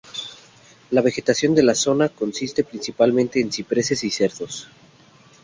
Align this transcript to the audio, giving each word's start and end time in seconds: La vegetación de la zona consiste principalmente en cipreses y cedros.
La 0.89 1.01
vegetación 1.03 1.53
de 1.53 1.61
la 1.61 1.75
zona 1.75 2.09
consiste 2.09 2.63
principalmente 2.63 3.39
en 3.39 3.51
cipreses 3.51 4.03
y 4.03 4.09
cedros. 4.09 4.67